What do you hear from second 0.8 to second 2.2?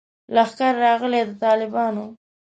راغلی د طالبانو